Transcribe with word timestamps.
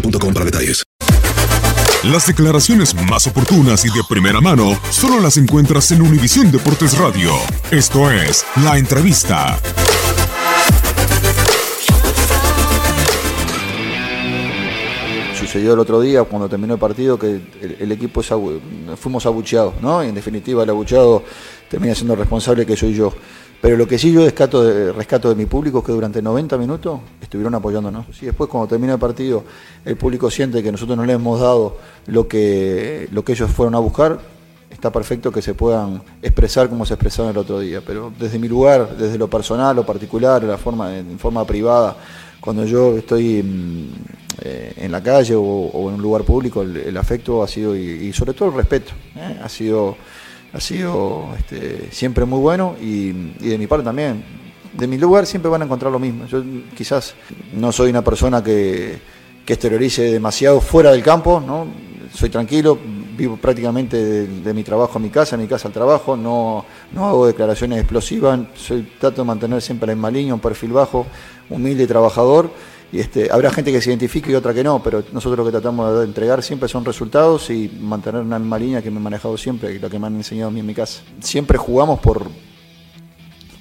boostmobile.com 0.00 0.32
para 0.34 0.44
detalles. 0.44 0.84
Las 2.04 2.26
declaraciones 2.26 2.94
más 3.08 3.26
oportunas 3.26 3.84
y 3.84 3.88
de 3.88 4.02
primera 4.08 4.40
mano 4.40 4.78
solo 4.90 5.18
las 5.20 5.36
encuentras 5.38 5.90
en 5.90 6.02
Univisión 6.02 6.52
Deportes 6.52 6.96
Radio. 6.98 7.32
Esto 7.70 8.10
es 8.10 8.44
La 8.62 8.78
Entrevista. 8.78 9.58
Sucedió 15.38 15.74
el 15.74 15.78
otro 15.78 16.00
día 16.00 16.24
cuando 16.24 16.48
terminó 16.48 16.74
el 16.74 16.80
partido 16.80 17.18
que 17.18 17.40
el, 17.78 17.92
equipo 17.92 18.20
es 18.20 18.30
abu- 18.32 18.58
fuimos 18.96 19.26
abucheados, 19.26 19.74
¿no? 19.82 20.02
Y 20.02 20.08
en 20.08 20.14
definitiva 20.14 20.62
el 20.64 20.70
abucheado 20.70 21.22
termina 21.68 21.94
siendo 21.94 22.16
responsable 22.16 22.64
que 22.64 22.76
soy 22.76 22.94
yo. 22.94 23.12
Pero 23.60 23.76
lo 23.76 23.88
que 23.88 23.98
sí 23.98 24.12
yo 24.12 24.24
rescato 24.24 24.62
de, 24.62 25.34
mi 25.34 25.46
público 25.46 25.78
es 25.78 25.84
que 25.84 25.92
durante 25.92 26.20
90 26.20 26.58
minutos 26.58 27.00
estuvieron 27.20 27.54
apoyándonos. 27.54 28.06
Y 28.22 28.26
después 28.26 28.50
cuando 28.50 28.68
termina 28.68 28.94
el 28.94 28.98
partido 28.98 29.44
el 29.84 29.96
público 29.96 30.30
siente 30.30 30.62
que 30.62 30.70
nosotros 30.70 30.96
no 30.96 31.04
le 31.04 31.14
hemos 31.14 31.40
dado 31.40 31.78
lo 32.06 32.28
que, 32.28 33.08
lo 33.12 33.24
que 33.24 33.32
ellos 33.32 33.50
fueron 33.50 33.74
a 33.74 33.78
buscar, 33.78 34.20
está 34.70 34.92
perfecto 34.92 35.32
que 35.32 35.42
se 35.42 35.54
puedan 35.54 36.02
expresar 36.22 36.68
como 36.68 36.84
se 36.84 36.94
expresaron 36.94 37.30
el 37.30 37.38
otro 37.38 37.60
día. 37.60 37.80
Pero 37.84 38.12
desde 38.18 38.38
mi 38.38 38.48
lugar, 38.48 38.96
desde 38.96 39.18
lo 39.18 39.28
personal, 39.28 39.74
lo 39.74 39.86
particular, 39.86 40.42
la 40.44 40.58
forma, 40.58 40.96
en 40.96 41.18
forma 41.18 41.44
privada, 41.46 41.96
cuando 42.40 42.64
yo 42.64 42.96
estoy 42.96 43.42
mm, 43.42 43.92
eh, 44.42 44.74
en 44.76 44.92
la 44.92 45.02
calle 45.02 45.34
o, 45.36 45.88
en 45.88 45.94
un 45.94 46.02
lugar 46.02 46.22
público, 46.22 46.62
el, 46.62 46.76
el 46.76 46.96
afecto 46.96 47.42
ha 47.42 47.48
sido, 47.48 47.74
y, 47.74 47.80
y 47.80 48.12
sobre 48.12 48.34
todo 48.34 48.50
el 48.50 48.54
respeto, 48.54 48.92
¿eh? 49.16 49.40
ha 49.42 49.48
sido, 49.48 49.96
ha 50.52 50.60
sido 50.60 51.28
este, 51.38 51.88
siempre 51.90 52.24
muy 52.24 52.40
bueno 52.40 52.76
y, 52.80 53.12
de 53.12 53.58
mi 53.58 53.66
parte 53.66 53.84
también. 53.84 54.24
De 54.72 54.86
mi 54.86 54.98
lugar 54.98 55.26
siempre 55.26 55.50
van 55.50 55.62
a 55.62 55.64
encontrar 55.64 55.90
lo 55.90 55.98
mismo. 55.98 56.26
Yo 56.26 56.42
quizás 56.76 57.14
no 57.54 57.72
soy 57.72 57.90
una 57.90 58.02
persona 58.02 58.42
que, 58.44 58.98
que 59.44 59.54
exteriorice 59.54 60.02
demasiado 60.02 60.60
fuera 60.60 60.92
del 60.92 61.02
campo, 61.02 61.42
¿no? 61.44 61.66
soy 62.16 62.30
tranquilo, 62.30 62.78
vivo 63.16 63.36
prácticamente 63.36 64.26
de, 64.26 64.54
mi 64.54 64.64
trabajo 64.64 64.98
a 64.98 65.00
mi 65.00 65.10
casa, 65.10 65.36
de 65.36 65.42
mi 65.42 65.48
casa 65.48 65.68
al 65.68 65.74
trabajo, 65.74 66.16
no, 66.16 66.64
no 66.92 67.06
hago 67.06 67.26
declaraciones 67.26 67.78
explosivas, 67.78 68.40
soy, 68.54 68.88
trato 68.98 69.22
de 69.22 69.26
mantener 69.26 69.60
siempre 69.60 69.86
la 69.86 69.94
misma 69.94 70.34
un 70.34 70.40
perfil 70.40 70.72
bajo, 70.72 71.06
humilde 71.50 71.86
trabajador. 71.86 72.50
Y 72.92 73.00
este, 73.00 73.30
habrá 73.32 73.50
gente 73.50 73.72
que 73.72 73.80
se 73.80 73.90
identifique 73.90 74.30
y 74.30 74.34
otra 74.34 74.54
que 74.54 74.62
no, 74.62 74.82
pero 74.82 75.02
nosotros 75.12 75.38
lo 75.38 75.44
que 75.44 75.50
tratamos 75.50 75.98
de 75.98 76.04
entregar 76.04 76.42
siempre 76.42 76.68
son 76.68 76.84
resultados 76.84 77.50
y 77.50 77.68
mantener 77.80 78.22
una 78.22 78.38
misma 78.38 78.58
línea 78.58 78.82
que 78.82 78.90
me 78.90 78.98
he 78.98 79.02
manejado 79.02 79.36
siempre 79.36 79.74
y 79.74 79.78
lo 79.78 79.90
que 79.90 79.98
me 79.98 80.06
han 80.06 80.14
enseñado 80.14 80.48
a 80.48 80.52
mí 80.52 80.60
en 80.60 80.66
mi 80.66 80.74
casa. 80.74 81.02
Siempre 81.20 81.58
jugamos 81.58 81.98
por, 81.98 82.28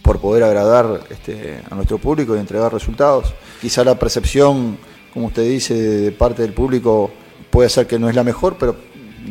por 0.04 0.20
poder 0.20 0.44
agradar 0.44 1.02
este, 1.10 1.62
a 1.70 1.76
nuestro 1.76 1.98
público 1.98 2.36
y 2.36 2.40
entregar 2.40 2.72
resultados. 2.72 3.34
Quizá 3.60 3.84
la 3.84 3.98
percepción, 3.98 4.78
como 5.12 5.28
usted 5.28 5.44
dice, 5.44 5.74
de 5.74 6.12
parte 6.12 6.44
del 6.44 6.54
público 6.54 7.10
puede 7.50 7.70
ser 7.70 7.88
que 7.88 7.98
no 7.98 8.08
es 8.08 8.16
la 8.16 8.24
mejor, 8.24 8.58
pero 8.60 8.76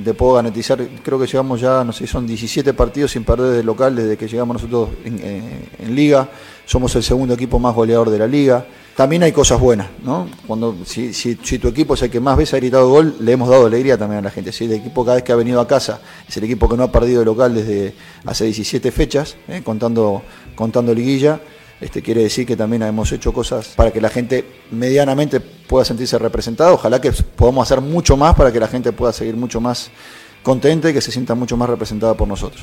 le 0.02 0.12
puedo 0.14 0.34
garantizar, 0.34 0.84
creo 1.04 1.20
que 1.20 1.26
llegamos 1.26 1.60
ya, 1.60 1.84
no 1.84 1.92
sé, 1.92 2.06
son 2.08 2.26
17 2.26 2.74
partidos 2.74 3.12
sin 3.12 3.22
perder 3.22 3.52
de 3.52 3.62
local 3.62 3.94
desde 3.94 4.16
que 4.16 4.26
llegamos 4.26 4.54
nosotros 4.54 4.88
eh, 5.04 5.68
en 5.78 5.94
liga, 5.94 6.28
somos 6.66 6.96
el 6.96 7.04
segundo 7.04 7.34
equipo 7.34 7.60
más 7.60 7.74
goleador 7.74 8.10
de 8.10 8.18
la 8.18 8.26
liga. 8.26 8.66
También 8.96 9.24
hay 9.24 9.32
cosas 9.32 9.58
buenas, 9.58 9.88
¿no? 10.04 10.28
Cuando 10.46 10.76
si, 10.84 11.12
si, 11.12 11.36
si 11.42 11.58
tu 11.58 11.66
equipo 11.66 11.94
es 11.94 12.02
el 12.02 12.10
que 12.10 12.20
más 12.20 12.36
veces 12.36 12.54
ha 12.54 12.56
gritado 12.58 12.88
gol, 12.88 13.16
le 13.20 13.32
hemos 13.32 13.48
dado 13.48 13.66
alegría 13.66 13.98
también 13.98 14.20
a 14.20 14.22
la 14.22 14.30
gente. 14.30 14.52
Si 14.52 14.66
el 14.66 14.72
equipo 14.72 15.04
cada 15.04 15.16
vez 15.16 15.24
que 15.24 15.32
ha 15.32 15.36
venido 15.36 15.60
a 15.60 15.66
casa 15.66 16.00
es 16.28 16.36
el 16.36 16.44
equipo 16.44 16.68
que 16.68 16.76
no 16.76 16.84
ha 16.84 16.92
perdido 16.92 17.18
de 17.20 17.24
local 17.24 17.54
desde 17.54 17.94
hace 18.24 18.44
17 18.44 18.92
fechas, 18.92 19.36
¿eh? 19.48 19.62
contando, 19.64 20.22
contando 20.54 20.94
liguilla, 20.94 21.40
este, 21.80 22.02
quiere 22.02 22.22
decir 22.22 22.46
que 22.46 22.56
también 22.56 22.82
hemos 22.82 23.10
hecho 23.10 23.32
cosas 23.32 23.68
para 23.76 23.90
que 23.90 24.00
la 24.00 24.10
gente 24.10 24.44
medianamente 24.70 25.40
pueda 25.40 25.84
sentirse 25.84 26.16
representada. 26.18 26.72
Ojalá 26.72 27.00
que 27.00 27.10
podamos 27.10 27.66
hacer 27.66 27.80
mucho 27.80 28.16
más 28.16 28.36
para 28.36 28.52
que 28.52 28.60
la 28.60 28.68
gente 28.68 28.92
pueda 28.92 29.12
seguir 29.12 29.36
mucho 29.36 29.60
más 29.60 29.90
contenta 30.44 30.88
y 30.88 30.92
que 30.92 31.00
se 31.00 31.10
sienta 31.10 31.34
mucho 31.34 31.56
más 31.56 31.68
representada 31.68 32.14
por 32.14 32.28
nosotros. 32.28 32.62